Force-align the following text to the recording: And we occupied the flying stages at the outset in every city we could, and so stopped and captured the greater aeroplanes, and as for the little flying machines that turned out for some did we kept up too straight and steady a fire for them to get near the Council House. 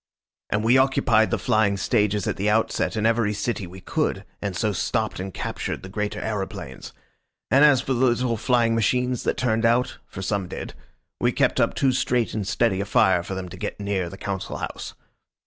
And 0.49 0.63
we 0.63 0.79
occupied 0.79 1.29
the 1.29 1.37
flying 1.37 1.77
stages 1.77 2.25
at 2.25 2.35
the 2.35 2.49
outset 2.49 2.97
in 2.97 3.05
every 3.05 3.33
city 3.33 3.67
we 3.67 3.81
could, 3.81 4.25
and 4.41 4.55
so 4.55 4.71
stopped 4.71 5.19
and 5.19 5.31
captured 5.31 5.83
the 5.83 5.89
greater 5.89 6.19
aeroplanes, 6.19 6.91
and 7.51 7.63
as 7.63 7.81
for 7.81 7.93
the 7.93 7.99
little 8.03 8.35
flying 8.35 8.73
machines 8.73 9.21
that 9.25 9.37
turned 9.37 9.63
out 9.63 9.99
for 10.07 10.23
some 10.23 10.47
did 10.47 10.73
we 11.19 11.31
kept 11.31 11.59
up 11.59 11.75
too 11.75 11.91
straight 11.91 12.33
and 12.33 12.47
steady 12.47 12.81
a 12.81 12.85
fire 12.85 13.21
for 13.21 13.35
them 13.35 13.47
to 13.49 13.57
get 13.57 13.79
near 13.79 14.09
the 14.09 14.17
Council 14.17 14.57
House. 14.57 14.95